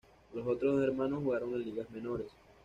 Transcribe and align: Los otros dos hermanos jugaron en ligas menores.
Los 0.33 0.47
otros 0.47 0.77
dos 0.77 0.83
hermanos 0.87 1.21
jugaron 1.23 1.53
en 1.53 1.63
ligas 1.63 1.87
menores. 1.91 2.25